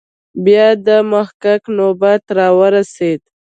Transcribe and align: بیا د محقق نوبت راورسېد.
بیا 0.45 0.67
د 0.85 0.87
محقق 1.11 1.61
نوبت 1.77 2.23
راورسېد. 2.37 3.21